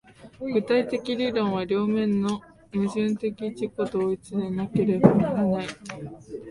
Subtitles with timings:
[0.51, 2.39] 具体的論理は両面の
[2.73, 5.67] 矛盾的自己同一でなければならない。